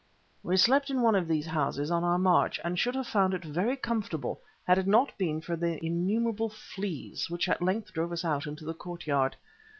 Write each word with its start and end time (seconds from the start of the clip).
We 0.41 0.57
slept 0.57 0.89
in 0.89 1.03
one 1.03 1.13
of 1.13 1.27
these 1.27 1.45
houses 1.45 1.91
on 1.91 2.03
our 2.03 2.17
march, 2.17 2.59
and 2.63 2.79
should 2.79 2.95
have 2.95 3.05
found 3.05 3.35
it 3.35 3.43
very 3.45 3.75
comfortable 3.77 4.41
had 4.65 4.79
it 4.79 4.87
not 4.87 5.15
been 5.15 5.41
for 5.41 5.55
the 5.55 5.77
innumerable 5.85 6.49
fleas 6.49 7.29
which 7.29 7.47
at 7.47 7.61
length 7.61 7.93
drove 7.93 8.11
us 8.11 8.25
out 8.25 8.47
into 8.47 8.65
the 8.65 8.73
courtyard. 8.73 9.35